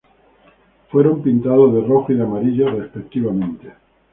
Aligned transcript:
Fueron 0.89 1.21
pintados 1.21 1.75
de 1.75 1.81
rojo 1.81 2.11
y 2.11 2.15
de 2.15 2.23
amarillo 2.23 2.71
respectivamente. 2.71 3.71